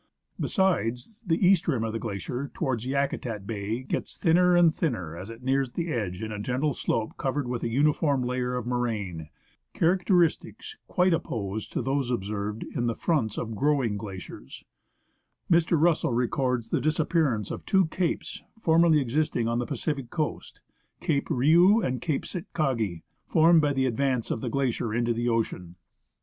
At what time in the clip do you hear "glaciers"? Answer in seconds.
13.95-14.63